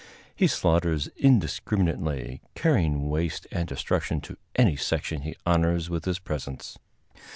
He 0.35 0.47
slaughters 0.47 1.09
indiscriminately, 1.15 2.41
carrying 2.55 3.07
waste 3.07 3.45
and 3.51 3.67
destruction 3.67 4.19
to 4.21 4.35
any 4.55 4.75
section 4.75 5.21
he 5.21 5.35
honors 5.45 5.91
with 5.91 6.05
his 6.05 6.17
presence. 6.17 6.79